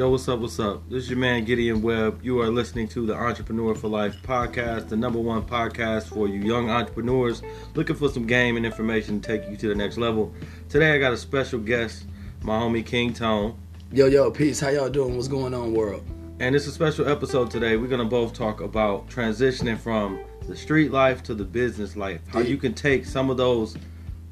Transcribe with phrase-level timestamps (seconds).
[0.00, 0.40] Yo, what's up?
[0.40, 0.88] What's up?
[0.88, 2.20] This is your man Gideon Webb.
[2.22, 6.40] You are listening to the Entrepreneur for Life podcast, the number one podcast for you
[6.40, 7.42] young entrepreneurs
[7.74, 10.32] looking for some game and information to take you to the next level.
[10.70, 12.06] Today, I got a special guest,
[12.40, 13.58] my homie King Tone.
[13.92, 14.58] Yo, yo, peace.
[14.58, 15.16] How y'all doing?
[15.16, 16.02] What's going on, world?
[16.38, 17.76] And it's a special episode today.
[17.76, 22.22] We're gonna both talk about transitioning from the street life to the business life.
[22.28, 23.76] How you can take some of those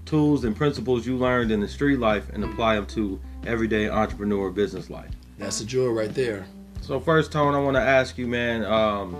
[0.06, 4.50] tools and principles you learned in the street life and apply them to everyday entrepreneur
[4.50, 5.10] business life.
[5.38, 6.46] That's a jewel right there.
[6.80, 9.16] So first, Tone, I want to ask you, man, um,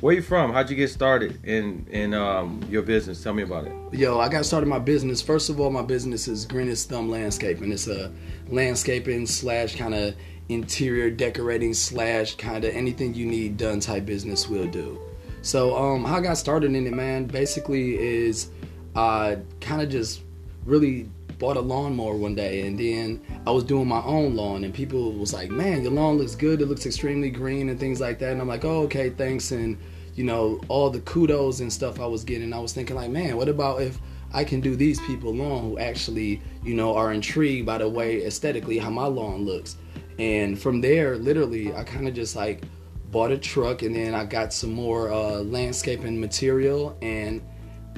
[0.00, 0.52] where you from?
[0.52, 3.22] How'd you get started in in um, your business?
[3.22, 3.72] Tell me about it.
[3.92, 5.22] Yo, I got started my business.
[5.22, 7.72] First of all, my business is Greenest Thumb Landscaping.
[7.72, 8.12] It's a
[8.48, 10.14] landscaping slash kind of
[10.48, 15.00] interior decorating slash kind of anything you need done type business will do.
[15.40, 18.50] So um, how I got started in it, man, basically is
[18.94, 20.22] I kind of just
[20.64, 24.72] really bought a lawnmower one day and then I was doing my own lawn and
[24.72, 26.60] people was like, man, your lawn looks good.
[26.60, 28.32] It looks extremely green and things like that.
[28.32, 29.50] And I'm like, oh, okay, thanks.
[29.52, 29.78] And,
[30.14, 33.36] you know, all the kudos and stuff I was getting, I was thinking like, man,
[33.36, 33.98] what about if
[34.32, 38.24] I can do these people lawn who actually, you know, are intrigued by the way
[38.24, 39.76] aesthetically how my lawn looks.
[40.18, 42.62] And from there, literally, I kind of just like
[43.10, 47.40] bought a truck and then I got some more uh, landscaping material and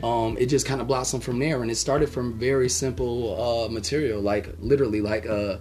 [0.02, 1.62] um, it just kind of blossomed from there.
[1.62, 5.60] And it started from very simple uh, material, like literally like a,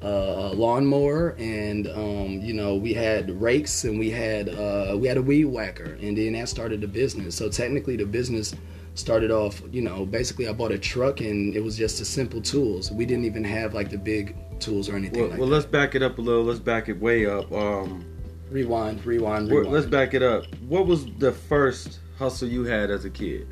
[0.00, 5.16] a lawnmower, and um, you know we had rakes and we had uh, we had
[5.16, 7.34] a weed whacker, and then that started the business.
[7.36, 8.54] So technically, the business
[8.94, 12.40] started off, you know, basically I bought a truck and it was just the simple
[12.40, 12.92] tools.
[12.92, 15.94] We didn't even have like the big tools or anything Well, like well let's back
[15.94, 16.44] it up a little.
[16.44, 17.50] Let's back it way up.
[17.52, 18.04] Um,
[18.50, 19.72] Rewind, rewind, rewind.
[19.72, 20.44] let's back it up.
[20.68, 23.48] What was the first hustle you had as a kid?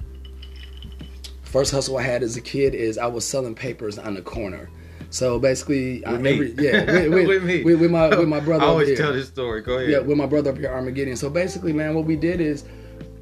[1.53, 4.71] First hustle I had as a kid is I was selling papers on the corner.
[5.11, 7.63] So basically, I, With every, yeah, with, with, With me.
[7.63, 8.65] with, my with my brother.
[8.65, 8.97] I always here.
[8.97, 9.61] tell this story.
[9.61, 9.91] Go ahead.
[9.91, 11.15] Yeah, with my brother up here, Armageddon.
[11.17, 12.65] So basically, man, what we did is,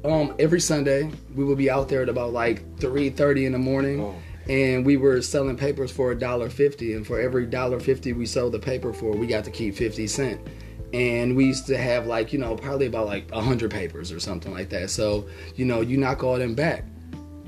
[0.05, 3.59] um, every Sunday we would be out there at about like three thirty in the
[3.59, 4.15] morning, Oh.
[4.49, 6.93] and we were selling papers for a dollar fifty.
[6.93, 10.07] And for every dollar fifty we sold the paper for, we got to keep fifty
[10.07, 10.39] cent.
[10.93, 14.53] And we used to have like you know probably about like hundred papers or something
[14.53, 14.89] like that.
[14.89, 15.27] So
[15.57, 16.85] you know you knock all them back.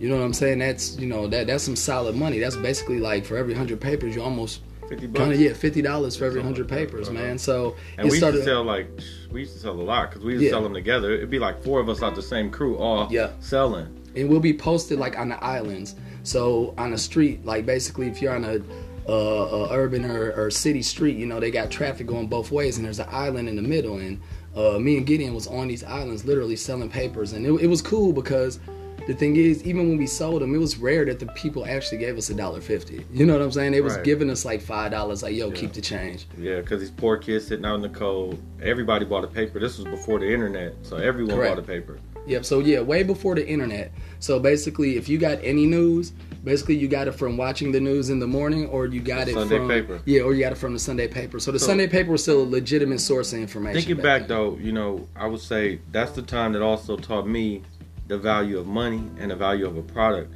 [0.03, 0.59] You know what I'm saying?
[0.59, 2.37] That's you know that that's some solid money.
[2.37, 4.59] That's basically like for every hundred papers, you almost
[4.89, 5.17] 50 bucks.
[5.17, 7.17] kind of yeah fifty dollars for every hundred papers, uh-huh.
[7.17, 7.37] man.
[7.37, 8.89] So And we used to sell like
[9.31, 11.13] we used to sell a lot because we used to sell them together.
[11.13, 13.29] It'd be like four of us out the same crew all Yeah.
[13.39, 13.87] selling.
[14.17, 15.95] and we'll be posted like on the islands.
[16.23, 18.61] So on the street, like basically, if you're on a,
[19.09, 22.85] uh, urban or, or city street, you know they got traffic going both ways, and
[22.85, 23.99] there's an island in the middle.
[23.99, 24.19] And
[24.53, 27.81] uh, me and Gideon was on these islands, literally selling papers, and it, it was
[27.81, 28.59] cool because
[29.07, 31.97] the thing is, even when we sold them, it was rare that the people actually
[31.97, 33.05] gave us a dollar fifty.
[33.11, 33.71] You know what I'm saying?
[33.73, 34.03] They was Right.
[34.03, 36.27] giving us like five dollars, like yo, keep the change.
[36.37, 38.39] Yeah, because these poor kids sitting out in the cold.
[38.61, 39.59] Everybody bought a paper.
[39.59, 41.55] This was before the internet, so everyone Correct.
[41.55, 41.99] bought a paper.
[42.25, 42.45] Yep.
[42.45, 43.91] So yeah, way before the internet.
[44.19, 46.13] So basically, if you got any news,
[46.45, 49.31] basically you got it from watching the news in the morning, or you got The
[49.31, 49.99] it Sunday from paper.
[50.05, 51.39] Yeah, or you got it from the Sunday paper.
[51.41, 53.81] So the So- Sunday paper was still a legitimate source of information.
[53.81, 54.29] Thinking back then.
[54.29, 57.61] though, you know, I would say that's the time that also taught me
[58.07, 60.33] the value of money and the value of a product.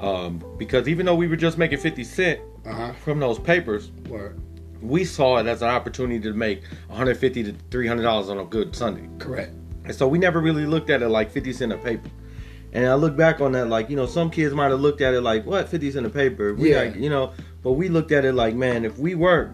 [0.00, 2.92] Um, because even though we were just making 50 cent Uh-huh.
[3.04, 4.38] from those papers, Word.
[4.80, 8.74] we saw it as an opportunity to make 150 to 300 dollars on a good
[8.74, 9.08] Sunday.
[9.18, 9.52] Correct.
[9.84, 12.08] And so we never really looked at it like 50 cent a paper.
[12.72, 15.12] And I look back on that like, you know, some kids might have looked at
[15.12, 16.54] it like, what, 50 cent a paper?
[16.54, 16.82] We Yeah.
[16.82, 17.32] like, you know,
[17.62, 19.50] but we looked at it like, man, if we work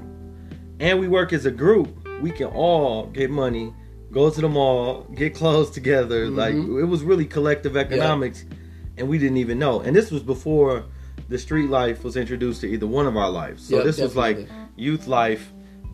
[0.78, 1.88] and we work as a group,
[2.20, 3.72] we can all get money,
[4.16, 6.28] go to the mall, get clothes together.
[6.30, 6.80] Like Mm-hmm.
[6.80, 8.46] it was really collective economics
[8.96, 9.80] and we didn't even know.
[9.80, 10.84] And this was before
[11.28, 13.68] the street life was introduced to either one of our lives.
[13.68, 15.52] So Yep, this was like youth life,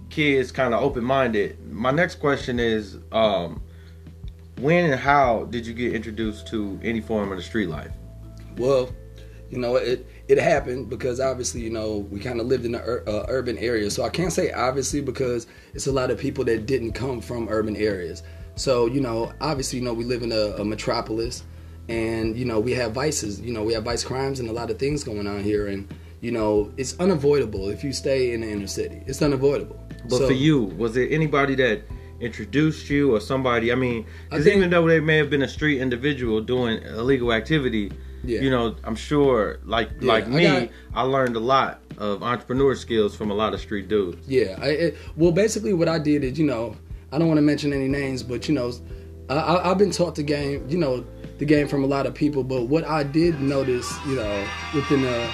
[0.08, 1.58] kids kind of open minded.
[1.72, 3.60] My next question is, um,
[4.60, 7.90] when and how did you get introduced to any form of the street life?
[8.56, 8.94] Well,
[9.50, 12.82] you know it it happened because obviously you know we kind of lived in an
[12.84, 13.90] ur- uh, urban area.
[13.90, 17.48] So I can't say obviously because it's a lot of people that didn't come from
[17.48, 18.22] urban areas.
[18.56, 21.42] So you know obviously you know we live in a, a metropolis,
[21.88, 23.40] and you know we have vices.
[23.40, 25.92] You know we have vice crimes and a lot of things going on here, and
[26.20, 29.02] you know it's unavoidable if you stay in the inner city.
[29.06, 29.78] It's unavoidable.
[30.08, 31.82] But So- for you, was there anybody that
[32.20, 33.72] introduced you or somebody?
[33.72, 37.90] I mean, because even though they may have been a street individual doing illegal activity,
[38.24, 38.40] Yeah.
[38.40, 42.22] you know, I'm sure, like Yeah, like I me, got- I learned a lot of
[42.22, 44.26] entrepreneur skills from a lot of street dudes.
[44.28, 44.58] Yeah.
[44.60, 46.76] I, it, well, basically, what I did is, you know,
[47.10, 48.72] I don't want to mention any names, but you know,
[49.28, 51.04] I, I, I've been taught the game, you know,
[51.38, 52.44] the game from a lot of people.
[52.44, 55.30] But what I did notice, you know, within the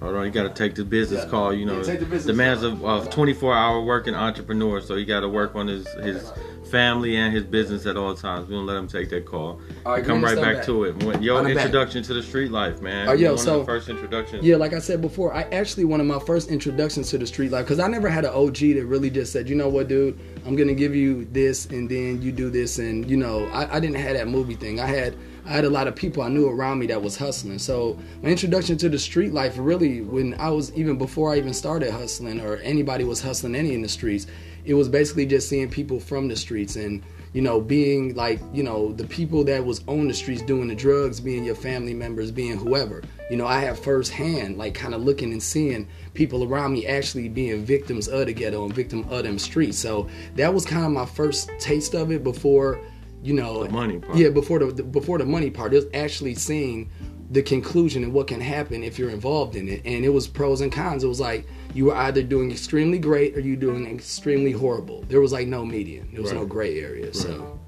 [0.00, 1.30] Hold on, you got to take the business Yeah.
[1.30, 1.52] call.
[1.52, 4.94] You know, Yeah, take the business the man's a, a 24 hour working entrepreneur, so
[4.94, 6.30] he got to work on his his
[6.70, 8.48] family and his business at all times.
[8.48, 9.60] We don't let him take that call.
[9.86, 11.02] All right, Come right back, to it.
[11.04, 11.66] When, your On the back.
[11.66, 13.08] introduction to the street life, man.
[13.08, 14.44] Oh, yo, One so- of the first introductions.
[14.44, 17.50] Yeah, like I said before, I actually one of my first introductions to the street
[17.50, 20.18] life because I never had an OG that really just said, you know what, dude,
[20.46, 23.80] I'm gonna give you this and then you do this and you know, I, I
[23.80, 24.80] didn't have that movie thing.
[24.80, 25.16] I had
[25.48, 27.58] I had a lot of people I knew around me that was hustling.
[27.58, 31.54] So my introduction to the street life really when I was even before I even
[31.54, 34.26] started hustling or anybody was hustling any in the streets,
[34.66, 37.02] it was basically just seeing people from the streets and
[37.32, 40.74] you know, being like, you know, the people that was on the streets doing the
[40.74, 43.02] drugs, being your family members, being whoever.
[43.30, 47.28] You know, I have firsthand, like, kind of looking and seeing people around me actually
[47.28, 49.78] being victims of the ghetto and victim of them streets.
[49.78, 52.80] So that was kind of my first taste of it before,
[53.22, 54.16] you know, The money part.
[54.16, 56.90] Yeah, before the, the before the money part, it was actually seeing
[57.30, 59.82] the conclusion and what can happen if you're involved in it.
[59.84, 61.04] And it was pros and cons.
[61.04, 65.02] It was like you were either doing extremely great or you doing extremely horrible.
[65.08, 66.08] There was like no median.
[66.12, 67.12] There was no gray area.
[67.12, 67.60] So.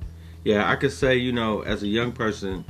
[0.45, 2.65] Yeah, I could say, you know, as a young person,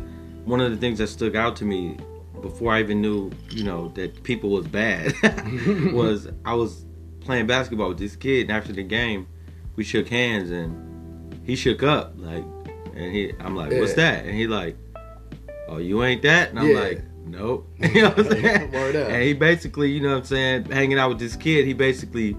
[0.44, 1.96] one of the things that stuck out to me
[2.40, 5.14] before I even knew, you know, that people was bad
[5.92, 6.84] was I was
[7.20, 9.28] playing basketball with this kid and after the game
[9.76, 12.44] we shook hands and he shook up like
[13.00, 14.12] and he I'm like, What's Yeah.
[14.12, 14.24] that?
[14.26, 14.76] And he like,
[15.68, 16.50] Oh, you ain't that?
[16.50, 16.78] And I'm Yeah.
[16.80, 17.68] like, Nope.
[17.78, 18.74] you know what I'm saying?
[18.74, 22.36] And he basically, you know what I'm saying, hanging out with this kid, he basically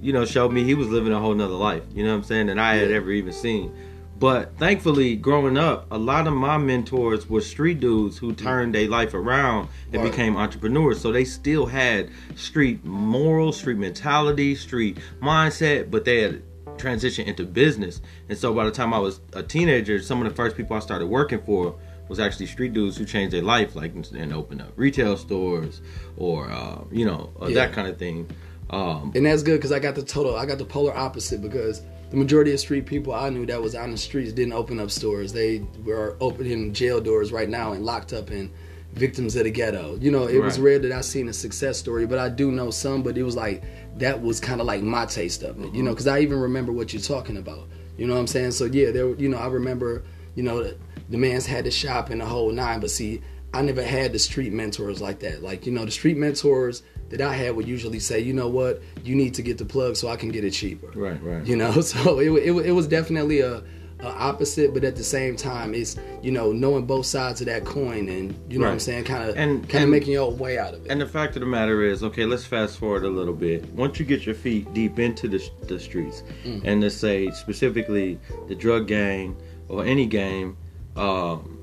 [0.00, 1.82] you know, showed me he was living a whole nother life.
[1.92, 2.46] You know what I'm saying?
[2.46, 3.74] That I had ever even seen.
[4.18, 8.88] But thankfully, growing up, a lot of my mentors were street dudes who turned their
[8.88, 10.10] life around and Right.
[10.10, 11.00] became entrepreneurs.
[11.00, 16.42] So they still had street morals, street mentality, street mindset, but they had
[16.78, 18.00] transitioned into business.
[18.28, 20.80] And so by the time I was a teenager, some of the first people I
[20.80, 21.74] started working for
[22.08, 25.82] was actually street dudes who changed their life, like and opened up retail stores
[26.16, 27.66] or uh, you know uh, Yeah.
[27.66, 28.28] that kind of thing.
[28.70, 31.82] Um, and that's good because I got the total, I got the polar opposite because
[32.10, 34.90] the majority of street people I knew that was on the streets didn't open up
[34.90, 35.32] stores.
[35.32, 38.50] They were opening jail doors right now and locked up in
[38.94, 39.98] victims of the ghetto.
[40.00, 42.70] You know, it was rare that I seen a success story, but I do know
[42.70, 43.02] some.
[43.02, 43.62] But it was like
[43.98, 45.74] that was kind of like my taste of it.
[45.74, 45.90] You know, mm-hmm.
[45.90, 47.68] because I even remember what you're talking about.
[47.96, 48.52] You know what I'm saying?
[48.52, 49.14] So yeah, there.
[49.14, 50.04] You know, I remember.
[50.34, 50.76] You know, the,
[51.08, 52.78] the man's had the shop and the whole nine.
[52.78, 53.22] But see,
[53.52, 55.42] I never had the street mentors like that.
[55.42, 58.82] Like you know, the street mentors that I had would usually say, you know what,
[59.02, 60.88] you need to get the plug so I can get it cheaper.
[60.94, 61.46] right, right.
[61.46, 63.62] You know, so it, it, it was definitely a,
[64.06, 68.08] opposite, but at the same time, it's you know knowing both sides of that coin,
[68.08, 70.74] and you know what I'm saying, kind of And- kind of making your way out
[70.74, 70.90] of it.
[70.90, 73.64] And the fact of the matter is, okay, let's fast forward a little bit.
[73.72, 76.60] Once you get your feet deep into the, the streets, Mm.
[76.64, 78.18] and let's say specifically
[78.48, 79.36] the drug game
[79.68, 80.56] or any game,
[80.96, 81.60] um,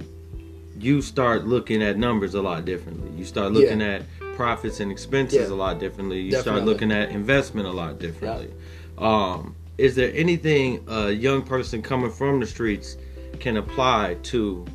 [0.79, 3.09] you start looking at numbers a lot differently.
[3.17, 4.01] You start looking Yeah.
[4.01, 4.01] at
[4.35, 5.53] profits and expenses Yeah.
[5.53, 6.19] a lot differently.
[6.21, 8.49] You start looking at investment a lot differently.
[8.97, 12.97] Um, is there anything a young person coming from the streets
[13.39, 14.65] can apply to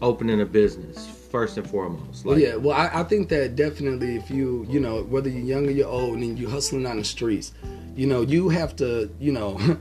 [0.00, 2.24] opening a business first and foremost?
[2.24, 5.66] Well, yeah, well, I, I think that definitely if you, you know, whether you're young
[5.66, 7.52] or you're old and you're hustling on the streets,
[7.96, 9.58] you know, you have to, you know,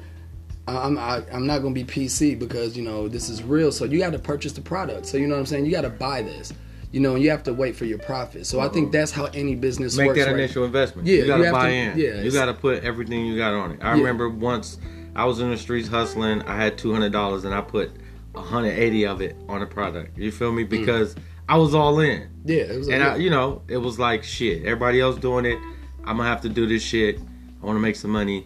[0.67, 3.71] I'm I, I'm not gonna be PC because you know this is real.
[3.71, 5.05] So you got to purchase the product.
[5.05, 5.65] So you know what I'm saying.
[5.65, 6.53] You got to buy this.
[6.95, 8.47] You know, and you have to wait for your profit.
[8.47, 8.91] So I think uh-huh.
[8.93, 10.19] that's how any business make works.
[10.19, 10.39] that right?
[10.39, 11.05] initial investment.
[11.09, 11.97] Yeah, you gotta you buy to- in.
[11.97, 13.79] yeah, you gotta put everything you got on it.
[13.81, 13.97] I Yeah.
[13.97, 14.77] remember once
[15.13, 16.41] I was in the streets hustling.
[16.43, 17.91] I had two hundred dollars and I put
[18.33, 20.17] hundred eighty of it on a product.
[20.17, 20.63] You feel me?
[20.63, 20.69] Mm.
[20.69, 21.17] Because
[21.49, 22.87] I was all in, Yeah, it was.
[22.87, 23.13] and yeah.
[23.13, 24.59] I, you know, it was like shit.
[24.63, 25.59] Everybody else doing it.
[26.05, 27.19] I'm gonna have to do this shit.
[27.61, 28.45] I want to make some money.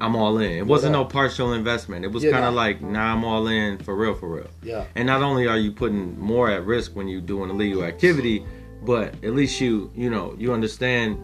[0.00, 0.52] I'm all in.
[0.52, 2.04] It wasn't no partial investment.
[2.04, 2.60] It was Yeah, kind of nah.
[2.60, 4.46] like, nah, I'm all in for real, for real.
[4.62, 4.84] yeah.
[4.94, 8.44] And not only are you putting more at risk when you're doing illegal activity,
[8.82, 11.18] but at least you you know you understand.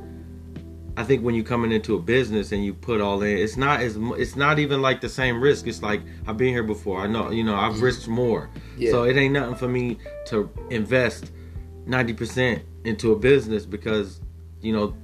[0.96, 3.80] I think when you're coming into a business and you put all in, it's not
[3.80, 5.66] as it's not even like the same risk.
[5.66, 7.00] It's like I've been here before.
[7.00, 8.82] I know you know I've risked more, Mm-hmm.
[8.82, 8.90] Yeah.
[8.90, 11.30] so it ain't nothing for me to invest
[11.86, 14.20] ninety percent into a business because
[14.60, 14.94] you know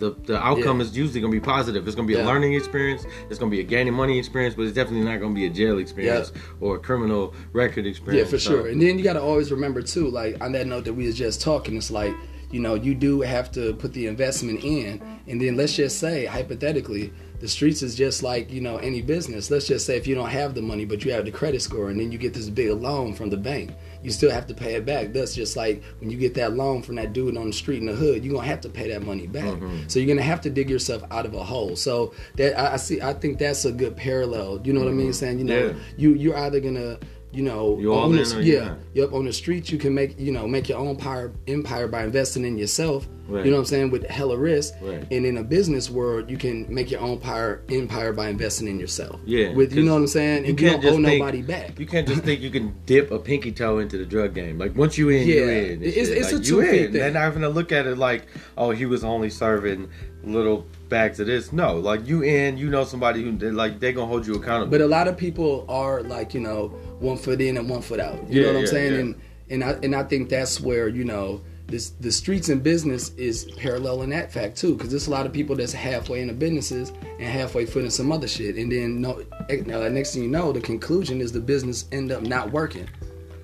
[0.00, 0.86] the the outcome Yeah.
[0.86, 1.86] is usually gonna be positive.
[1.86, 3.04] It's gonna be a learning experience.
[3.28, 5.78] It's gonna be a gaining money experience, but it's definitely not gonna be a jail
[5.78, 8.26] experience or a criminal record experience.
[8.26, 8.66] Yeah, for So- sure.
[8.68, 11.16] And then you got to always remember too, like on that note that we was
[11.16, 12.12] just talking, it's like
[12.50, 16.24] you know you do have to put the investment in, and then let's just say
[16.24, 19.50] hypothetically, the streets is just like you know any business.
[19.50, 21.88] Let's just say if you don't have the money, but you have the credit score,
[21.90, 24.74] and then you get this big loan from the bank, you still have to pay
[24.74, 25.12] it back.
[25.12, 27.86] That's just like when you get that loan from that dude on the street in
[27.86, 29.44] the hood, you're gonna have to pay that money back.
[29.44, 29.88] Mm-hmm.
[29.88, 31.76] So you're gonna have to dig yourself out of a hole.
[31.76, 34.60] So that I, I see, I think that's a good parallel.
[34.64, 35.12] You know what I mean?
[35.12, 35.72] Saying you know Yeah.
[35.96, 36.98] you you're either gonna
[37.32, 39.12] you know, You all on the, yeah, yep.
[39.12, 42.44] On the streets, you can make you know make your own power empire by investing
[42.44, 43.06] in yourself.
[43.28, 43.44] Right.
[43.44, 44.74] You know what I'm saying with hella risk.
[44.82, 45.06] Right.
[45.12, 48.80] And in a business world, you can make your own power empire by investing in
[48.80, 49.20] yourself.
[49.24, 50.42] Yeah, With you know what I'm saying.
[50.46, 51.78] You And can't don't just owe think, nobody back.
[51.78, 54.58] You can't just think you can dip a pinky toe into the drug game.
[54.58, 55.72] Like once you in, you Yeah, in.
[55.74, 56.66] and it's- it's Like, a in.
[56.86, 56.92] thing.
[56.92, 58.26] They're not gonna look at it like,
[58.58, 59.88] oh, he was only serving
[60.24, 61.52] little bags of this.
[61.52, 64.72] No, like you in, you know somebody who like they gonna hold you accountable.
[64.72, 68.00] But a lot of people are like, you know, one foot in and one foot
[68.00, 68.28] out.
[68.30, 69.00] You Yeah, know what I'm yeah, saying?
[69.00, 69.14] And
[69.50, 73.44] and I and I think that's where you know this the streets and business is
[73.56, 76.90] parallel in that fact too, because there's a lot of people that's halfway into businesses
[77.18, 80.60] and halfway footing some other shit, and then no, uh, next thing you know, the
[80.60, 82.88] conclusion is the business end up not working.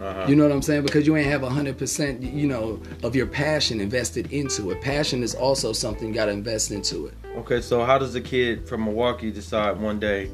[0.00, 0.26] uh-huh.
[0.28, 0.82] You know what I'm saying?
[0.82, 4.80] Because you ain't have hundred percent, you know, of your passion invested into it.
[4.80, 7.14] Passion is also something you got to invest into it.
[7.36, 10.30] Okay, so how does a kid from Milwaukee decide one day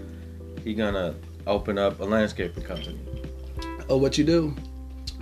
[0.64, 1.14] he gonna
[1.46, 2.98] open up a landscaping company?
[3.88, 4.54] Oh, what you do?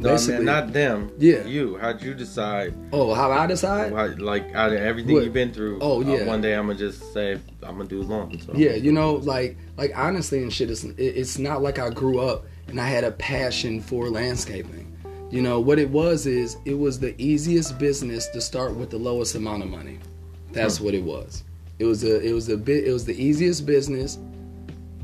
[0.01, 1.13] No, man, not them.
[1.19, 1.45] Yeah.
[1.45, 1.77] you.
[1.77, 2.75] How'd you decide?
[2.93, 3.93] Oh, how I decide?
[3.93, 5.25] How, like out of everything What?
[5.25, 5.79] you've been through.
[5.83, 6.25] Oh, uh, yeah.
[6.25, 8.39] one day I'm gonna just say I'm gonna do lawn.
[8.41, 8.53] So.
[8.55, 12.47] Yeah, you know, like like honestly and shit, it's it's not like I grew up
[12.69, 14.87] and I had a passion for landscaping.
[15.31, 18.99] You know what it was is it was the easiest business to start with the
[18.99, 19.99] lowest amount of money.
[20.53, 21.45] That's what it was.
[21.79, 24.19] It was a it was a bit it was the easiest business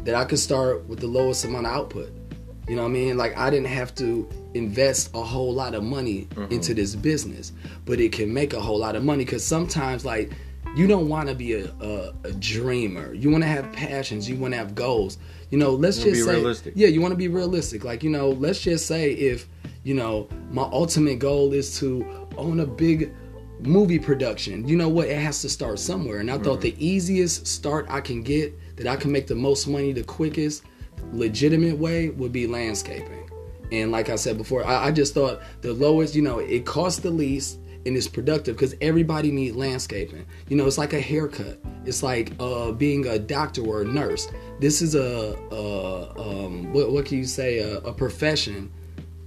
[0.07, 2.11] that I could start with the lowest amount of output.
[2.69, 3.17] You know what I mean?
[3.17, 6.53] Like I didn't have to invest a whole lot of money mm-hmm.
[6.53, 7.53] into this business,
[7.85, 10.31] but it can make a whole lot of money because sometimes like
[10.77, 13.15] you don't want to be a, a, a dreamer.
[13.15, 14.29] You want to have passions.
[14.29, 15.19] You want to have goals.
[15.51, 16.73] You know, let's You just be say, realistic.
[16.77, 17.85] yeah, you want to be realistic.
[17.85, 19.49] Like you know, let's just say if
[19.83, 22.05] you know my ultimate goal is to
[22.37, 23.13] own a big
[23.61, 24.69] movie production.
[24.69, 25.09] You know what?
[25.09, 26.19] It has to start somewhere.
[26.19, 26.77] And I thought mm-hmm.
[26.77, 30.65] the easiest start I can get that I can make the most money the quickest,
[31.13, 33.31] legitimate way would be landscaping.
[33.73, 37.01] And like I said before, I, I just thought the lowest, you know, it costs
[37.01, 40.27] the least and it's productive because everybody need landscaping.
[40.49, 41.59] You know, it's like a haircut.
[41.85, 44.29] It's like uh, being a doctor or a nurse.
[44.61, 48.73] This is a, a um, what, what can you say, a, a profession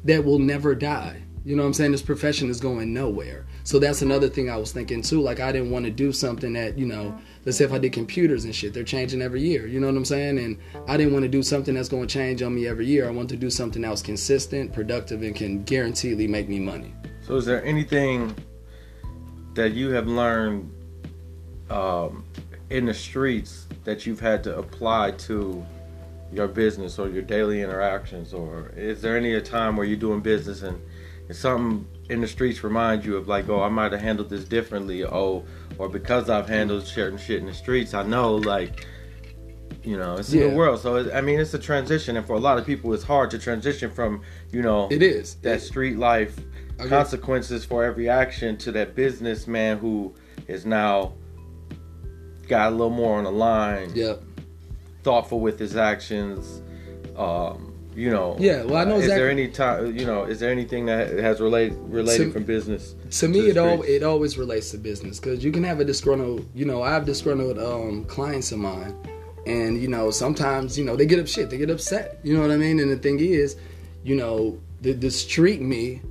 [0.04, 1.22] that will never die.
[1.46, 1.94] You know what I'm saying?
[1.94, 3.46] This profession is going nowhere.
[3.64, 5.22] So that's another thing I was thinking too.
[5.22, 7.18] Like I didn't want to do something that, you know,
[7.54, 9.68] say if I did computers and shit, they're changing every year.
[9.68, 10.40] You know what I'm saying?
[10.40, 13.08] And I didn't want to do something that's going to change on me every year.
[13.08, 16.94] I want to do something that was consistent, productive, and can guaranteedly make me money.
[17.22, 18.36] So is there anything
[19.54, 20.72] that you have learned
[21.70, 22.24] um,
[22.70, 25.66] in the streets that you've had to apply to
[26.32, 30.62] your business or your daily interactions, or is there any time where you're doing business
[30.62, 30.80] and
[31.32, 35.04] something in the streets remind you of like, oh, I might have handled this differently,
[35.06, 35.46] oh,
[35.78, 38.86] or because I've handled certain shit in the streets, I know like.
[39.82, 40.50] You know, it's Yeah.
[40.50, 42.94] the world, so it, I mean, it's a transition, and for a lot of people,
[42.94, 45.36] it's hard to transition from, you know, It is.
[45.36, 46.38] that street life
[46.90, 50.14] consequences for every action to that businessman who
[50.50, 51.14] is now
[52.50, 54.22] got a little more on the line, Yep.
[55.04, 56.62] thoughtful with his actions.
[57.16, 58.36] Um, you know.
[58.40, 59.98] Yeah, well, I know Is there any time?
[59.98, 62.96] You know, is there anything that has related related To- from business?
[63.20, 65.86] to me the it all it always relates to business because you can have a
[65.86, 68.96] disgruntled you know i have disgruntled um, clients of mine
[69.48, 72.42] and you know sometimes you know they get up shit they get upset you know
[72.42, 73.56] what i mean and the thing is
[74.04, 76.02] you know the, the street me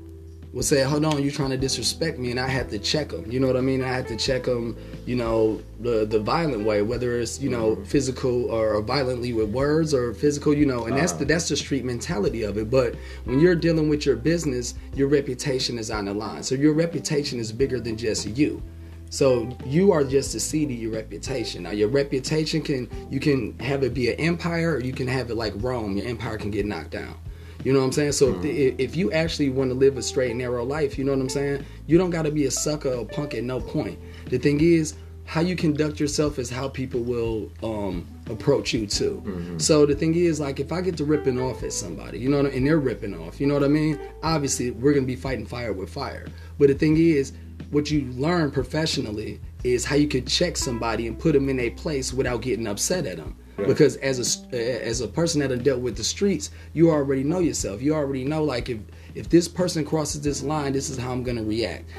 [0.52, 3.30] will say hold on you're trying to disrespect me and i had to check them
[3.30, 3.82] you know what i mean?
[3.82, 4.76] I had to check them
[5.06, 7.84] you know the the violent way whether it's you know mm-hmm.
[7.84, 11.84] physical or violently with words or physical you know and that's the that's the street
[11.84, 12.70] mentality of it.
[12.70, 16.42] But when you're dealing with your business your reputation is on the line.
[16.42, 18.62] So your reputation is bigger than just you.
[19.10, 21.62] So you are just the seed of your reputation.
[21.62, 25.30] Now your reputation can you can have it be an empire, or you can have
[25.30, 25.96] it like Rome.
[25.96, 27.16] Your empire can get knocked down.
[27.64, 28.12] You know what I'm saying?
[28.12, 28.50] So if, the,
[28.82, 31.28] if you actually want to live a straight and narrow life, you know what I'm
[31.28, 31.64] saying?
[31.86, 33.98] You don't got to be a sucker or punk at no point.
[34.26, 39.56] The thing is, how you conduct yourself is how people will um, approach you too.
[39.58, 42.38] So the thing is, like, if I get to ripping off at somebody, you know,
[42.42, 43.98] what I- and they're ripping off, you know what I mean?
[44.22, 46.26] Obviously, we're gonna be fighting fire with fire.
[46.58, 47.32] But the thing is,
[47.70, 51.70] what you learn professionally is how you can check somebody and put them in a
[51.70, 53.36] place without getting upset at them.
[53.66, 57.40] Because as a as a person that have dealt with the streets, you already know
[57.40, 57.82] yourself.
[57.82, 58.78] You already know like if
[59.14, 61.90] if this person crosses this line, this is how I'm gonna react.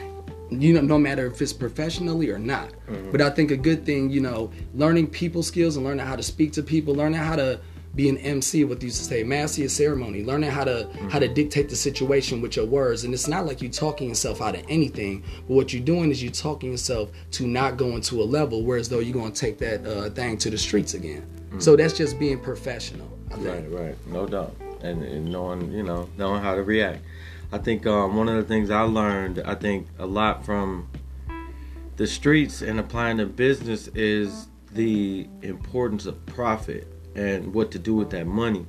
[0.50, 2.72] You know, no matter if it's professionally or not.
[3.12, 6.24] But I think a good thing, you know, learning people skills and learning how to
[6.24, 7.60] speak to people, learning how to
[7.96, 11.20] be an MC, what they used to say, master your ceremony, learning how to how
[11.20, 13.04] to dictate the situation with your words.
[13.04, 16.24] And it's not like you talking yourself out of anything, but what you're doing is
[16.24, 19.58] you talking yourself to not going to a level where as though you're gonna take
[19.60, 21.28] that uh, thing to the streets again.
[21.58, 23.10] So that's just being professional.
[23.32, 23.48] I think.
[23.48, 24.56] Right, right, no doubt.
[24.82, 27.02] and, and knowing you know knowing how to react.
[27.52, 30.88] I think um, one of the things I learned, I think a lot from
[31.98, 37.96] the streets and applying to business is the importance of profit and what to do
[37.96, 38.66] with that money.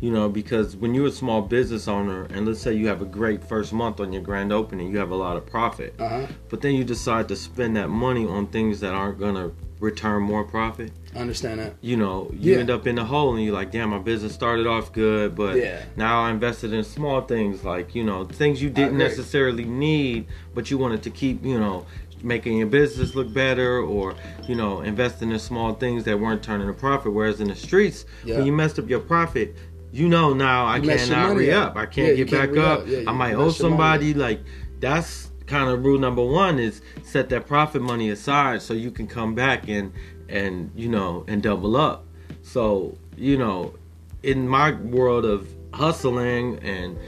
[0.00, 3.04] You know, because when you're a small business owner, and let's say you have a
[3.06, 6.26] great first month on your grand opening, you have a lot of profit, Uh huh.
[6.48, 10.44] but then you decide to spend that money on things that aren't gonna return more
[10.44, 10.90] profit.
[11.14, 11.74] I understand that.
[11.80, 12.58] You know, you Yeah.
[12.60, 15.56] end up in the hole, and you're like, "Damn, my business started off good, but
[15.56, 15.82] Yeah.
[15.96, 20.70] now I invested in small things like you know things you didn't necessarily need, but
[20.70, 21.86] you wanted to keep, you know."
[22.20, 24.12] making your business look better or
[24.48, 28.04] you know investing in small things that weren't turning a profit whereas in the streets
[28.24, 28.38] Yeah.
[28.38, 29.54] when you messed up your profit
[29.92, 33.02] you know now i You your cannot re-up i can't Yeah, get back up Yeah,
[33.06, 34.40] i might owe somebody like
[34.80, 39.06] that's kind of rule number one is set that profit money aside so you can
[39.06, 39.92] come back and
[40.28, 42.06] and you know and double up.
[42.42, 43.74] So you know
[44.22, 46.98] in my world of hustling and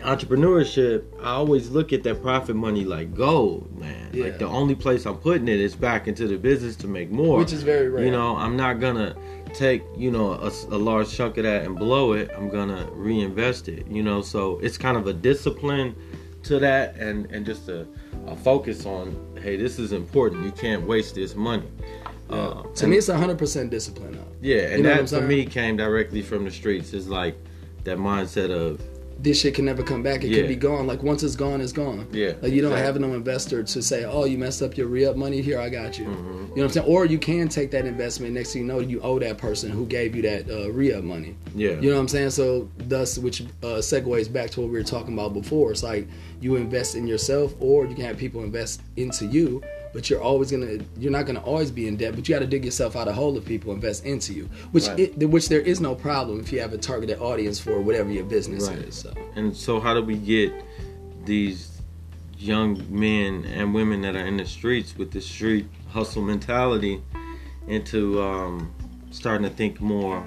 [0.00, 4.10] entrepreneurship i always look at that profit money like gold man.
[4.12, 4.24] Yeah.
[4.24, 7.38] like the only place i'm putting it is back into the business to make more.
[7.38, 8.04] Which is very rare.
[8.04, 9.16] you know i'm not gonna
[9.54, 12.30] take you know a, a large chunk of that and blow it.
[12.36, 14.22] I'm gonna reinvest it you know?
[14.22, 15.96] So it's kind of a discipline
[16.42, 17.86] to that and and just a,
[18.26, 21.68] a focus on hey this is important you can't waste this money
[22.30, 24.12] uh, to me, it's hundred percent discipline.
[24.12, 24.24] Though.
[24.42, 27.36] yeah and You know that for me came directly from the streets it's like
[27.84, 28.80] that mindset of
[29.20, 30.22] This shit can never come back.
[30.22, 30.38] It Yeah.
[30.38, 30.86] can be gone.
[30.86, 32.06] Like once it's gone, it's gone.
[32.12, 32.86] Yeah, Like you don't exactly.
[32.86, 35.40] have no investor to say, "Oh, you messed up your re-up money.
[35.42, 36.32] Here, I got you." Mm-hmm.
[36.32, 36.86] You know what I'm saying?
[36.86, 38.34] Or you can take that investment.
[38.34, 41.34] Next thing you know, you owe that person who gave you that uh, re-up money.
[41.56, 42.30] yeah You know what I'm saying?
[42.30, 45.72] So thus, which uh, segues back to what we were talking about before.
[45.72, 46.06] It's like
[46.40, 49.62] you invest in yourself, or you can have people invest into you.
[49.94, 52.14] But you're always gonna, you're not gonna always be in debt.
[52.14, 54.86] But you got to dig yourself out of hole if people invest into you, which
[54.86, 55.00] Right.
[55.00, 58.24] it, which there is no problem if you have a targeted audience for whatever your
[58.24, 58.78] business Right.
[58.80, 58.94] is.
[58.96, 60.52] So And so, how do we get
[61.24, 61.80] these
[62.38, 67.02] young men and women that are in the streets with the street hustle mentality
[67.66, 68.70] into um,
[69.10, 70.22] starting to think more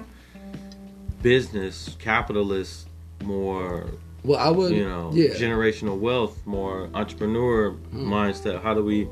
[1.22, 2.88] business, capitalist,
[3.24, 3.86] more
[4.24, 8.62] well, I would, you know, yeah, generational wealth, more entrepreneur mindset?
[8.62, 9.08] How do we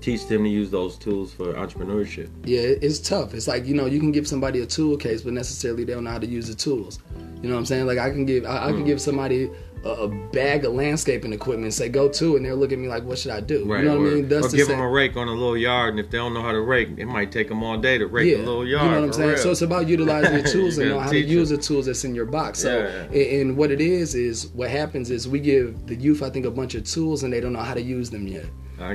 [0.00, 2.28] teach them to use those tools for entrepreneurship?
[2.44, 3.34] yeah, it's tough.
[3.34, 6.04] It's like you know, you can give somebody a tool case, but necessarily they don't
[6.04, 6.98] know how to use the tools.
[7.42, 7.86] You know what I'm saying?
[7.86, 8.76] Like I can give, I, I Mm.
[8.76, 9.50] can give somebody
[9.84, 12.88] a, a bag of landscaping equipment, and say go to, and they'll look at me
[12.88, 13.64] like, what should I do?
[13.64, 13.82] Right.
[13.82, 14.28] You know what or, I mean?
[14.28, 16.42] That's or give them a rake on a little yard, and if they don't know
[16.42, 18.84] how to rake, it might take them all day to rake a little yard.
[18.84, 19.28] You know what I'm saying?
[19.30, 19.38] real.
[19.38, 21.58] So it's about utilizing your tools and know how to use them.
[21.58, 22.60] the tools that's in your box.
[22.60, 26.30] So Yeah, and what it is is what happens is we give the youth I
[26.30, 28.46] think a bunch of tools and they don't know how to use them yet.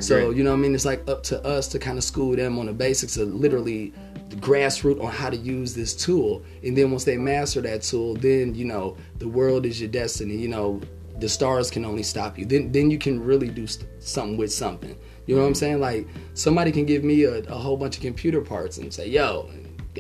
[0.02, 0.76] So you know what I mean?
[0.76, 3.94] It's like up to us to kind of school them on the basics of literally
[4.30, 6.44] the grassroots on how to use this tool.
[6.64, 10.36] And then once they master that tool, then you know the world is your destiny.
[10.36, 10.82] You know
[11.20, 12.46] the stars can only stop you.
[12.46, 14.98] Then then you can really do st- something with something.
[15.26, 15.60] You know what I'm mm-hmm.
[15.60, 15.80] saying?
[15.80, 19.50] Like somebody can give me a, a whole bunch of computer parts and say, "Yo,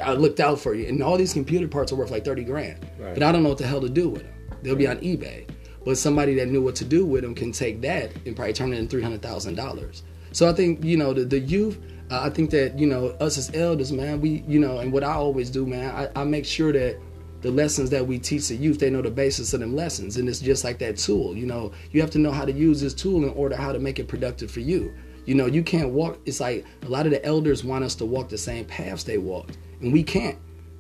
[0.04, 2.86] I looked out for you," and all these computer parts are worth like thirty grand,
[3.00, 3.13] Right.
[3.13, 4.34] but I don't know what the hell to do with them.
[4.63, 5.48] They'll be on eBay.
[5.88, 8.73] But somebody that knew what to do with them can take that and probably turn
[8.73, 10.04] it into three hundred thousand dollars.
[10.34, 11.80] So I think you know the, the youth.
[12.12, 14.19] Uh, I think that you know us as elders, man.
[14.19, 15.95] We you know, and what I always do, man.
[15.95, 17.00] I, I make sure that
[17.39, 20.28] the lessons that we teach the youth, they know the basis of them lessons, and
[20.28, 21.38] it's just like that tool.
[21.38, 23.80] You know, you have to know how to use this tool in order how to
[23.80, 24.93] make it productive for you.
[25.26, 26.19] You know, you can't walk.
[26.26, 29.19] It's like a lot of the elders want us to walk the same paths they
[29.19, 30.38] walked, and we can't.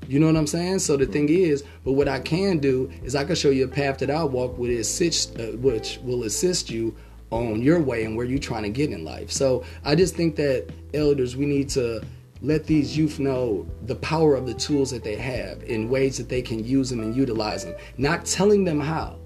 [0.07, 0.79] You know what I'm saying?
[0.79, 3.67] So the thing is, but what I can do is I can show you a
[3.67, 6.95] path that I walk with uh, which will assist you
[7.29, 9.31] on your way and where you're trying to get in life.
[9.31, 12.01] So I just think that elders, we need to
[12.41, 16.29] let these youth know the power of the tools that they have in ways that
[16.29, 17.75] they can use them and utilize them.
[17.97, 19.19] Not telling them how.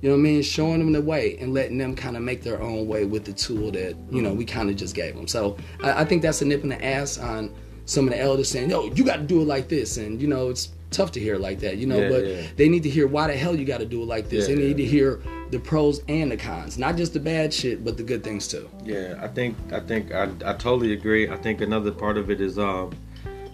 [0.00, 0.42] You know what I mean?
[0.42, 3.32] Showing them the way and letting them kind of make their own way with the
[3.32, 5.26] tool that, you know, we kind of just gave them.
[5.26, 7.54] So I, I think that's a nip in the ass on
[7.90, 9.96] some of the elders saying, yo, you got to do it like this.
[9.96, 12.42] And, you know, it's tough to hear like that, you know, Yeah, but yeah.
[12.56, 14.48] they need to hear why the hell you got to do it like this.
[14.48, 17.84] Yeah, they need to hear the pros and the cons, not just the bad shit,
[17.84, 18.68] but the good things too.
[18.84, 21.28] Yeah, I think I think I, I totally agree.
[21.28, 22.92] I think another part of it is um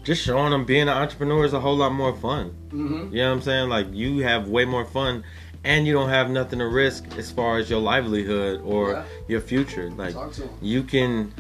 [0.05, 2.55] just showing them being an entrepreneur is a whole lot more fun.
[2.69, 3.15] Mm-hmm.
[3.15, 3.69] You know what I'm saying?
[3.71, 5.25] Like you have way more fun,
[5.65, 9.91] and you don't have nothing to risk as far as your livelihood or your future.
[9.91, 10.51] Like Talk to 'em.
[10.61, 11.33] you can,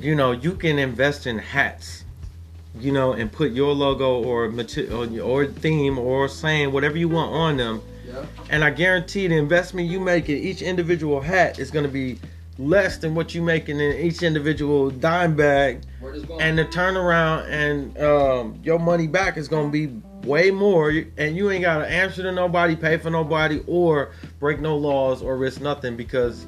[0.00, 2.04] you know, you can invest in hats.
[2.78, 7.32] You know, and put your logo or material or theme or saying whatever you want
[7.32, 8.24] on them Yeah.
[8.50, 12.20] and I guarantee the investment you make in each individual hat is going to be
[12.56, 15.80] less than what you making in each individual dime bag,
[16.40, 21.36] and the turnaround and um, your money back is going to be way more, and
[21.36, 25.60] you ain't gotta answer to nobody, pay for nobody, or break no laws or risk
[25.60, 26.46] nothing because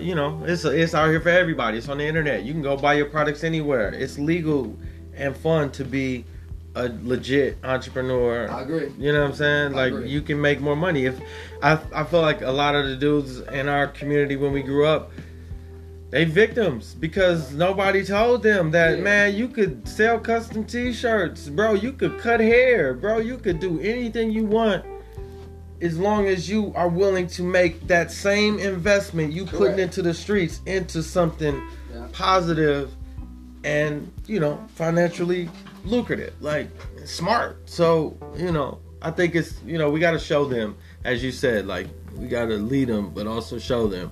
[0.00, 1.78] you know it's it's out here for everybody.
[1.78, 2.44] It's on the internet.
[2.44, 3.88] You can go buy your products anywhere.
[3.92, 4.76] It's legal
[5.14, 6.24] and fun to be
[6.74, 8.50] a legit entrepreneur.
[8.50, 8.92] I agree.
[8.98, 9.72] You know what I'm saying?
[9.72, 10.08] I Like agree.
[10.10, 11.06] you can make more money.
[11.06, 11.18] If
[11.62, 14.86] I I feel like a lot of the dudes in our community when we grew
[14.86, 15.10] up,
[16.10, 19.02] they victims because nobody told them that Yeah.
[19.02, 21.72] man you could sell custom t-shirts, bro.
[21.72, 23.18] You could cut hair, bro.
[23.18, 24.84] You could do anything you want
[25.80, 29.78] as long as you are willing to make that same investment you putting Correct.
[29.80, 31.54] into the streets into something
[31.94, 32.06] Yeah.
[32.12, 32.90] positive
[33.64, 35.48] and you know financially
[35.84, 36.68] lucrative like
[37.04, 41.22] smart so you know i think it's you know we got to show them as
[41.22, 41.86] you said like
[42.16, 44.10] we got to lead them but also show them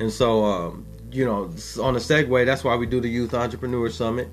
[0.00, 1.44] and so um you know
[1.82, 4.28] on a segue that's why we do the youth entrepreneur summit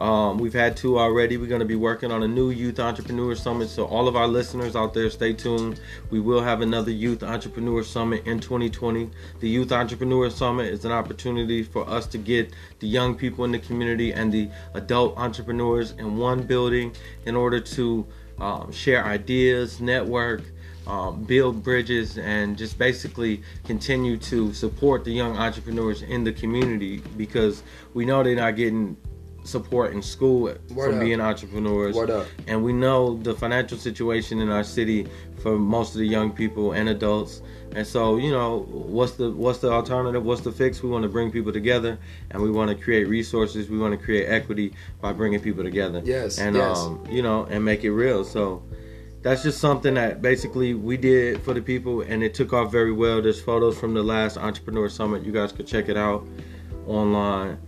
[0.00, 1.36] um, we've had two already.
[1.36, 3.68] We're going to be working on a new Youth Entrepreneur Summit.
[3.68, 5.78] So, all of our listeners out there, stay tuned.
[6.10, 9.10] We will have another Youth Entrepreneur Summit in 2020.
[9.40, 13.52] The Youth Entrepreneur Summit is an opportunity for us to get the young people in
[13.52, 16.94] the community and the adult entrepreneurs in one building
[17.26, 18.06] in order to
[18.38, 20.42] um, share ideas, network,
[20.86, 27.02] um, build bridges, and just basically continue to support the young entrepreneurs in the community
[27.18, 28.96] because we know they're not getting
[29.50, 31.00] support in school Word from up.
[31.00, 31.94] being entrepreneurs.
[31.94, 32.26] Word up.
[32.46, 35.06] And we know the financial situation in our city
[35.42, 37.42] for most of the young people and adults.
[37.74, 40.24] And so, you know, what's the what's the alternative?
[40.24, 40.82] What's the fix?
[40.82, 41.98] We want to bring people together,
[42.30, 43.68] and we want to create resources.
[43.70, 46.02] We want to create equity by bringing people together.
[46.04, 46.78] Yes, And yes.
[46.78, 48.24] um, you know, and make it real.
[48.24, 48.62] So
[49.22, 52.92] that's just something that basically we did for the people, and it took off very
[52.92, 53.22] well.
[53.22, 55.22] There's photos from the last Entrepreneur Summit.
[55.22, 56.26] You guys could check it out
[56.86, 57.58] online.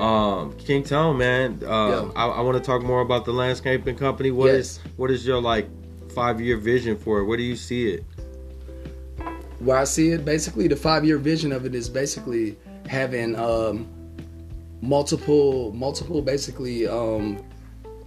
[0.00, 4.30] Um, King Tone, man, uh, I, I want to talk more about the landscaping company.
[4.30, 4.92] What is Yes.
[4.96, 5.68] what is your like
[6.14, 7.24] five year vision for it?
[7.24, 8.04] Where do you see it?
[9.60, 12.56] where I see it, basically the five year vision of it is basically
[12.88, 13.86] having um,
[14.80, 17.44] multiple, multiple, basically um,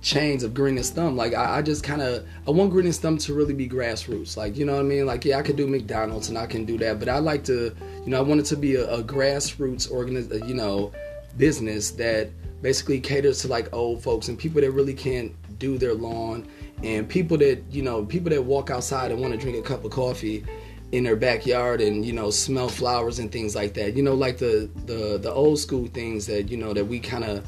[0.01, 1.15] chains of Greenest Thumb.
[1.15, 4.35] Like I, I just kind of I want Greenest Thumb to really be grassroots.
[4.35, 5.05] Like you know what I mean?
[5.05, 7.75] Like yeah, I could do McDonald's and I can do that, but I like to,
[8.03, 10.91] you know, I want it to be a, a grassroots organiz, you know,
[11.37, 12.29] business that
[12.61, 16.47] basically caters to like old folks and people that really can't do their lawn
[16.83, 19.83] and people that you know people that walk outside and want to drink a cup
[19.83, 20.43] of coffee
[20.91, 23.95] in their backyard and you know smell flowers and things like that.
[23.95, 27.23] You know like the the the old school things that you know that we kind
[27.23, 27.45] of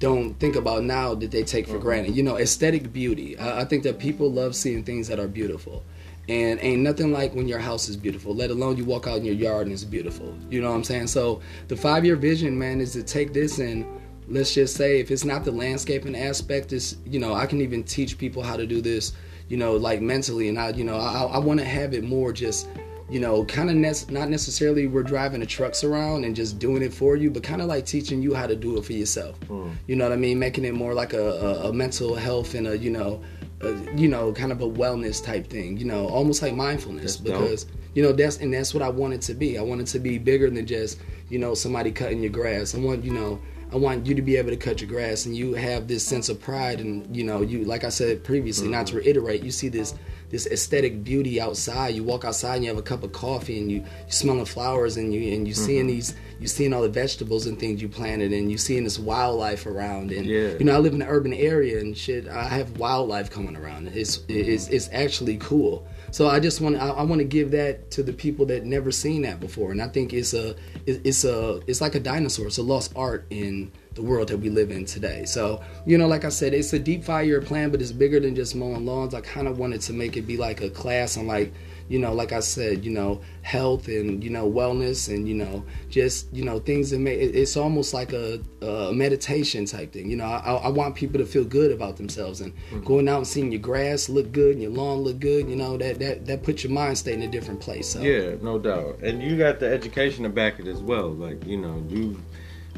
[0.00, 1.82] don't think about now that they take for mm-hmm.
[1.82, 2.16] granted.
[2.16, 3.38] You know aesthetic beauty.
[3.38, 5.84] I, I think that people love seeing things that are beautiful
[6.30, 9.24] and ain't nothing like when your house is beautiful let alone you walk out in
[9.24, 10.32] your yard and it's beautiful.
[10.48, 11.08] You know what i'm saying?
[11.08, 13.84] So the five year vision man is to take this and
[14.28, 17.82] let's just say if it's not the landscaping aspect is you know i can even
[17.82, 19.12] teach people how to do this
[19.48, 20.48] you know like mentally.
[20.48, 22.68] And i you know i, I want to have it more just
[23.08, 26.80] you know kind of ne- not necessarily we're driving the trucks around and just doing
[26.80, 29.36] it for you but kind of like teaching you how to do it for yourself.
[29.48, 29.70] Hmm.
[29.88, 30.38] You know what i mean?
[30.38, 33.20] Making it more like a, a, a mental health and a you know
[33.62, 37.30] a, you know kind of a wellness type thing you know almost like mindfulness That's
[37.30, 37.40] dope.
[37.40, 39.58] because you know that's and that's what i wanted to be.
[39.58, 42.74] I wanted to be bigger than just you know somebody cutting your grass.
[42.74, 43.40] I want you know
[43.72, 46.28] I want you to be able to cut your grass and you have this sense
[46.28, 49.06] of pride and you know you like I said previously not to mm-hmm.
[49.06, 49.94] reiterate you see this
[50.30, 51.94] this aesthetic beauty outside.
[51.94, 54.96] You walk outside and you have a cup of coffee and you you smelling flowers
[54.96, 55.64] and you and you mm-hmm.
[55.66, 58.98] seeing these you seeing all the vegetables and things you planted and you seeing this
[58.98, 60.12] wildlife around.
[60.12, 60.52] And Yeah.
[60.58, 62.28] you know I live in an urban area and shit.
[62.28, 63.88] I have wildlife coming around.
[63.88, 64.74] It's it's mm-hmm.
[64.74, 65.86] it's actually cool.
[66.12, 68.90] So I just want I, I want to give that to the people that never
[68.90, 70.50] seen that before, and I think it's a
[70.86, 72.46] it- it's a it's like a dinosaur.
[72.46, 75.24] It's a lost art in the world that we live in today.
[75.24, 78.20] So you know, like I said, it's a deep five year plan, but it's bigger
[78.20, 79.14] than just mowing lawns.
[79.14, 81.52] I kind of wanted to make it be like a class on like
[81.90, 85.64] you know, like I said, you know, health and you know wellness and you know
[85.88, 90.08] just you know things that make it's almost like a, a meditation type thing.
[90.08, 92.84] You know, I, I want people to feel good about themselves and mm-hmm.
[92.84, 95.50] going out and seeing your grass look good and your lawn look good.
[95.50, 97.88] You know, that that that puts your mind state in a different place.
[97.88, 99.00] So Yeah, no doubt.
[99.02, 101.08] And you got the education to back it as well.
[101.08, 102.22] Like you know, you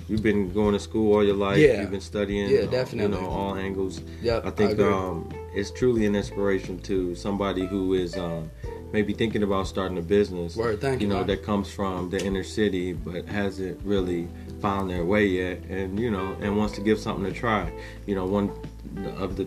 [0.09, 1.59] you've been going to school all your life.
[1.59, 1.81] Yeah.
[1.81, 2.49] You've been studying.
[2.51, 3.17] Yeah, definitely.
[3.17, 4.01] You know, all angles.
[4.21, 4.41] Yeah.
[4.45, 4.85] I I think agree.
[4.87, 8.51] um, it's truly an inspiration to somebody who is um,
[8.93, 10.57] maybe thinking about starting a business.
[10.57, 11.27] Word, thank you, You know, man.
[11.29, 14.29] that comes from the inner city but hasn't really
[14.61, 17.73] found their way yet, and you know, and wants to give something a try.
[18.07, 18.51] You know, one
[19.17, 19.47] of the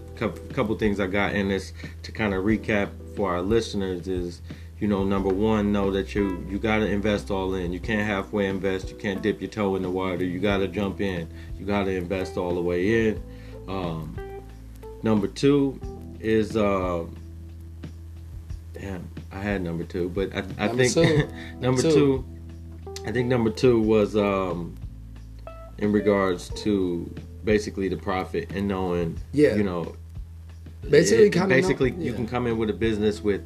[0.53, 1.71] couple things I got in this
[2.03, 4.41] to kind of recap for our listeners is
[4.79, 8.05] you know number one know that you you got to invest all in you can't
[8.05, 11.27] halfway invest you can't dip your toe in the water you got to jump in
[11.57, 13.23] you got to invest all the way in
[13.67, 14.17] um,
[15.01, 15.79] number two
[16.19, 17.05] is uh,
[18.73, 19.07] damn.
[19.31, 21.27] I had number two, but I, I Number think two.
[21.59, 21.91] number Two.
[21.91, 22.25] two.
[23.05, 24.75] I think number two was um,
[25.77, 29.55] in regards to basically the profit and knowing, Yeah.
[29.55, 29.95] you know,
[30.89, 33.41] Basically, it- basically you can come in with a business with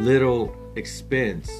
[0.00, 1.50] little expense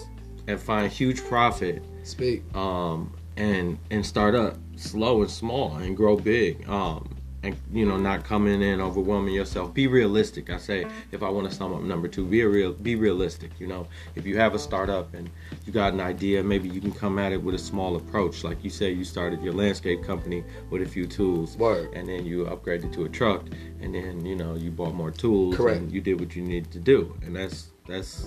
[0.47, 2.43] and find huge profit speak.
[2.57, 7.09] um, and and start up slow and small and grow big um,
[7.43, 11.49] and you know not coming in overwhelming yourself be realistic i say if i want
[11.49, 14.55] to sum up number two be a real be realistic you know if you have
[14.55, 15.31] a startup and
[15.65, 18.63] you got an idea maybe you can come at it with a small approach like
[18.63, 21.91] you say you started your landscape company with a few tools Word.
[21.95, 23.45] and then you upgraded to a truck
[23.81, 25.79] and then you know you bought more tools Correct.
[25.81, 28.27] and you did what you needed to do and that's that's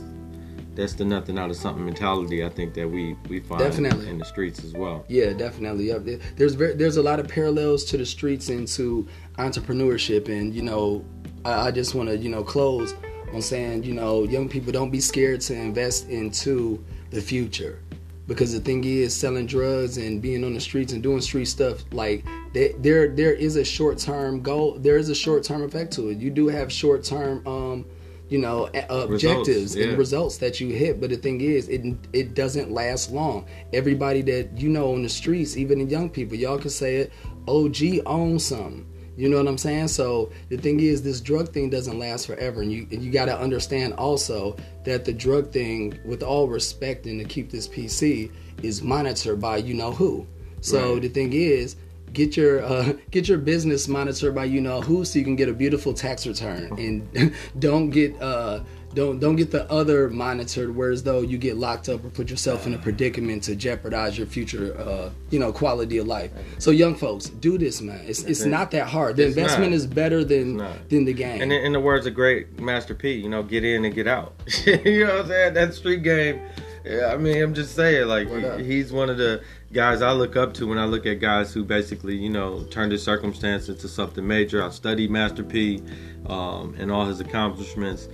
[0.75, 4.09] that's the nothing out of something mentality I think that we we find Definitely.
[4.09, 5.05] in the streets as well.
[5.07, 5.91] Yeah, definitely.
[6.35, 10.63] There's very, there's a lot of parallels to the streets and to entrepreneurship, and you
[10.63, 11.05] know,
[11.45, 12.93] I, I just want to you know close
[13.33, 17.79] on saying you know young people don't be scared to invest into the future,
[18.27, 21.83] because the thing is selling drugs and being on the streets and doing street stuff
[21.91, 24.79] like there there is a short term goal.
[24.79, 26.17] There is a short term effect to it.
[26.17, 27.45] You do have short term.
[27.47, 27.85] Um,
[28.33, 29.85] you know, objectives yeah.
[29.85, 30.99] and results that you hit.
[30.99, 33.45] But the thing is, it it doesn't last long.
[33.73, 37.13] Everybody that you know on the streets, even the young people, y'all can say it.
[37.47, 38.87] OG owns something.
[39.15, 39.89] You know what I'm saying?
[39.89, 43.25] So the thing is, this drug thing doesn't last forever, and you and you got
[43.25, 48.31] to understand also that the drug thing, with all respect and to keep this PC,
[48.63, 50.25] is monitored by you know who.
[50.61, 51.03] So Right.
[51.03, 51.75] the thing is,
[52.13, 55.49] get your uh, get your business monitored by you know who, so you can get
[55.49, 58.61] a beautiful tax return, and don't get uh,
[58.93, 62.67] don't don't get the other monitored, whereas though you get locked up or put yourself
[62.67, 66.31] in a predicament to jeopardize your future, uh, you know, quality of life.
[66.59, 68.01] So young folks, do this, man.
[68.05, 69.15] It's it's not that hard.
[69.15, 69.77] The It's investment not.
[69.77, 70.57] is better than
[70.89, 71.41] than the game.
[71.41, 74.07] And in, in the words of great Master P, you know, get in and get
[74.07, 74.35] out.
[74.65, 75.53] you know what I'm saying?
[75.55, 76.39] That street game.
[76.85, 78.27] Yeah, I mean, I'm just saying, like
[78.59, 79.41] he- he's one of the
[79.73, 82.91] guys I look up to when I look at guys who basically, you know, turned
[82.91, 84.63] his circumstance into something major.
[84.63, 85.81] I studied Master P
[86.27, 88.07] um, and all his accomplishments,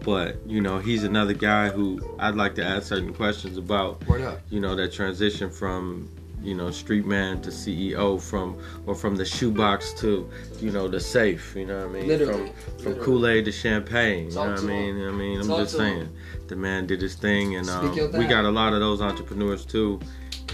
[0.00, 4.02] but you know, he's another guy who I'd like to ask certain questions about.
[4.50, 6.10] You know that transition from
[6.42, 11.00] you know street man to CEO from or from the shoebox to you know the
[11.00, 12.32] safe you know what I mean Literally.
[12.32, 13.04] from from Literally.
[13.04, 15.96] Kool-Aid to champagne you know what I mean I mean I'm Talk just to him.
[15.96, 16.16] saying
[16.48, 19.98] the man did his thing and um, we got a lot of those entrepreneurs too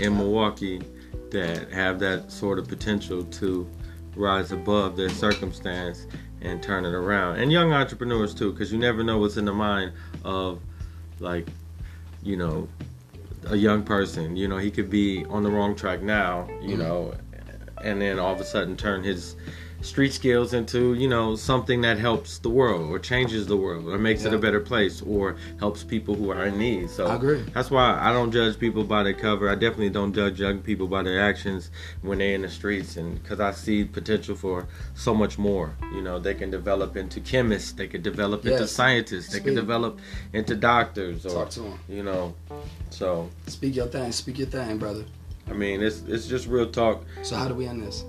[0.00, 0.80] in Milwaukee
[1.30, 3.68] that have that sort of potential to
[4.14, 6.06] rise above their circumstance
[6.42, 7.38] and turn it around.
[7.38, 9.92] And young entrepreneurs too because you never know what's in the mind
[10.24, 10.60] of
[11.20, 11.48] like
[12.22, 12.68] you know
[13.46, 14.36] a young person.
[14.36, 16.78] You know he could be on the wrong track now you mm-hmm.
[16.78, 17.14] know
[17.82, 19.36] and then all of a sudden turn his
[19.82, 23.98] street skills into you know something that helps the world or changes the world or
[23.98, 27.42] makes it a better place or helps people who are in need so I agree.
[27.52, 30.86] that's why i don't judge people by their cover i definitely don't judge young people
[30.86, 35.12] by their actions when they're in the streets and because i see potential for so
[35.12, 38.70] much more you know they can develop into chemists they could develop into Yes.
[38.70, 39.56] scientists they can Speak.
[39.56, 39.98] develop
[40.32, 41.78] into doctors or Talk to him.
[41.88, 42.34] you know
[42.90, 44.12] so Speak your thing.
[44.12, 45.04] Speak your thing, brother.
[45.50, 48.04] i mean it's it's just real talk So how do we end this?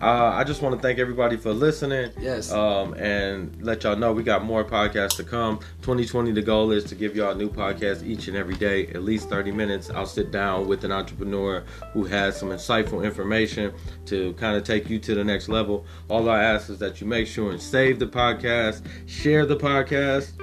[0.00, 2.10] Uh, i just want to thank everybody for listening.
[2.18, 2.50] Yes.
[2.52, 5.58] um, and let y'all know we got more podcasts to come.
[5.82, 9.02] 2020 the goal is to give y'all a new podcast each and every day at
[9.02, 9.90] least 30 minutes.
[9.90, 13.72] I'll sit down with an entrepreneur who has some insightful information
[14.06, 15.84] to kind of take you to the next level.
[16.08, 20.38] All i ask is that you make sure and save the podcast share the podcast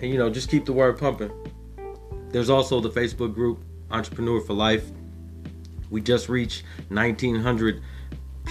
[0.00, 1.30] and you know just keep the word pumping.
[2.30, 4.84] There's also the facebook group entrepreneur for life.
[5.90, 7.82] We just reached 1900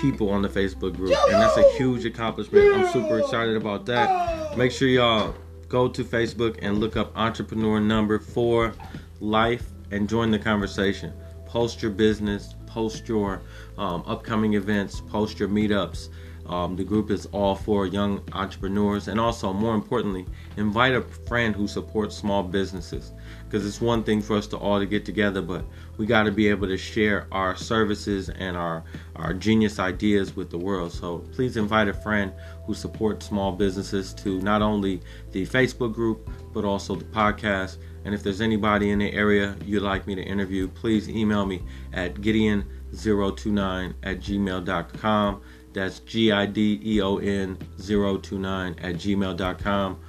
[0.01, 2.73] people on the Facebook group, and that's a huge accomplishment.
[2.73, 4.57] I'm super excited about that.
[4.57, 5.35] Make sure y'all
[5.67, 8.73] go to Facebook and look up Entrepreneur Number Four
[9.19, 11.13] Life and join the conversation.
[11.45, 13.41] Post your business, post your
[13.77, 16.09] um, upcoming events, post your meetups.
[16.49, 20.25] Um, the group is all for young entrepreneurs, and also, more importantly,
[20.57, 23.11] invite a friend who supports small businesses.
[23.45, 25.63] Because it's one thing for us to all to get together, but
[25.97, 28.83] we got to be able to share our services and our
[29.15, 30.91] our genius ideas with the world.
[30.91, 32.31] So please invite a friend
[32.65, 37.77] who supports small businesses to not only the Facebook group but also the podcast.
[38.05, 41.61] And if there's anybody in the area you'd like me to interview, please email me
[41.93, 45.41] at gideon029 at gmail.com.
[45.73, 49.99] That's G I D E O N 029 at gmail.com.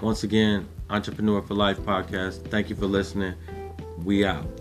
[0.00, 2.48] Once again, Entrepreneur for Life podcast.
[2.48, 3.34] Thank you for listening.
[4.02, 4.59] We out.